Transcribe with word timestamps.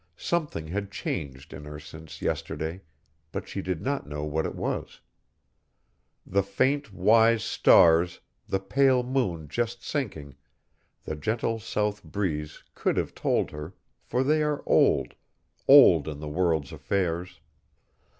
Something 0.17 0.65
had 0.69 0.89
changed 0.89 1.53
in 1.53 1.63
her 1.65 1.79
since 1.79 2.23
yesterday, 2.23 2.81
but 3.31 3.47
she 3.47 3.61
did 3.61 3.83
not 3.83 4.09
know 4.09 4.23
what 4.23 4.47
it 4.47 4.55
was. 4.55 4.99
The 6.25 6.41
faint 6.41 6.91
wise 6.91 7.43
stars, 7.43 8.19
the 8.49 8.59
pale 8.59 9.03
moon 9.03 9.47
just 9.47 9.83
sinking, 9.85 10.35
the 11.03 11.15
gentle 11.15 11.59
south 11.59 12.03
breeze 12.03 12.63
could 12.73 12.97
have 12.97 13.13
told 13.13 13.51
her, 13.51 13.75
for 14.01 14.23
they 14.23 14.41
are 14.41 14.63
old, 14.65 15.13
old 15.67 16.07
in 16.07 16.19
the 16.19 16.27
world's 16.27 16.71
affairs. 16.71 17.39